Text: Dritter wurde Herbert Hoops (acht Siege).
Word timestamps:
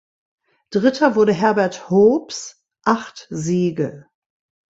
Dritter 0.71 1.13
wurde 1.15 1.31
Herbert 1.31 1.91
Hoops 1.91 2.59
(acht 2.83 3.27
Siege). 3.29 4.07